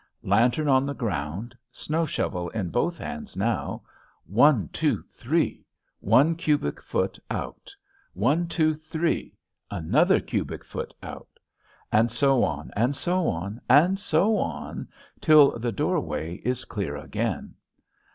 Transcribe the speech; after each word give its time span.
Lantern 0.23 0.67
on 0.67 0.87
the 0.87 0.95
ground; 0.95 1.55
snow 1.71 2.07
shovel 2.07 2.49
in 2.49 2.71
both 2.71 2.97
hands 2.97 3.37
now. 3.37 3.83
One, 4.25 4.67
two, 4.69 5.03
three! 5.03 5.63
one 5.99 6.33
cubic 6.35 6.81
foot 6.81 7.19
out. 7.29 7.75
One, 8.13 8.47
two, 8.47 8.73
three! 8.73 9.37
another 9.69 10.19
cubic 10.19 10.65
foot 10.65 10.95
out. 11.03 11.39
And 11.91 12.11
so 12.11 12.43
on, 12.43 12.71
and 12.75 12.95
so 12.95 13.27
on, 13.27 13.61
and 13.69 13.99
so 13.99 14.37
on, 14.37 14.87
till 15.19 15.59
the 15.59 15.71
doorway 15.71 16.37
is 16.37 16.65
clear 16.65 16.97
again. 16.97 17.53